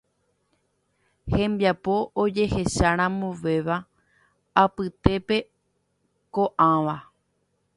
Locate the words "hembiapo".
1.33-1.95